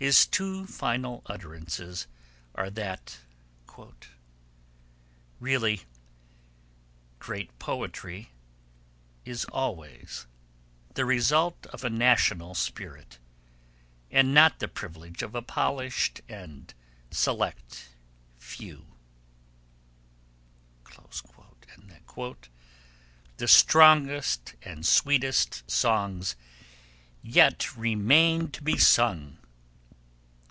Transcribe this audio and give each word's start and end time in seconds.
His 0.00 0.24
two 0.24 0.66
final 0.66 1.20
utterances 1.26 2.06
are 2.54 2.70
that 2.70 3.18
'really 5.38 5.82
great 7.18 7.58
poetry 7.58 8.30
is 9.26 9.44
always... 9.44 10.26
the 10.94 11.04
result 11.04 11.66
of 11.66 11.84
a 11.84 11.90
national 11.90 12.54
spirit, 12.54 13.18
and 14.10 14.32
not 14.32 14.58
the 14.58 14.68
privilege 14.68 15.22
of 15.22 15.34
a 15.34 15.42
polish'd 15.42 16.22
and 16.30 16.72
select 17.10 17.90
few'; 18.38 18.86
and 21.76 21.90
that 21.90 22.48
'the 23.36 23.48
strongest 23.48 24.54
and 24.62 24.86
sweetest 24.86 25.70
songs 25.70 26.36
yet 27.20 27.76
remain 27.76 28.50
to 28.52 28.62
be 28.62 28.78
sung.' 28.78 29.36